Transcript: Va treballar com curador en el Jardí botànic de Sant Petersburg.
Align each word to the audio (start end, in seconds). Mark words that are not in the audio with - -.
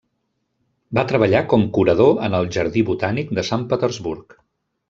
Va 0.99 1.03
treballar 1.11 1.41
com 1.51 1.67
curador 1.79 2.17
en 2.29 2.39
el 2.39 2.51
Jardí 2.57 2.85
botànic 2.91 3.33
de 3.41 3.47
Sant 3.51 3.71
Petersburg. 3.75 4.39